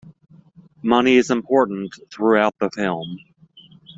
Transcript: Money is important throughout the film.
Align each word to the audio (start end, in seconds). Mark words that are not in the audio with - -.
Money 0.81 1.15
is 1.17 1.29
important 1.29 1.93
throughout 2.09 2.57
the 2.57 2.71
film. 2.71 3.19